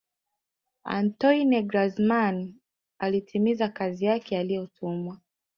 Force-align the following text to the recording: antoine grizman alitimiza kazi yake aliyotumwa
antoine 0.83 1.61
grizman 1.63 2.53
alitimiza 2.99 3.69
kazi 3.69 4.05
yake 4.05 4.37
aliyotumwa 4.37 5.19